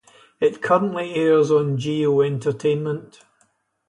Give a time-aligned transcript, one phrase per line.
[0.39, 3.19] It currently aires on Geo Entertainment.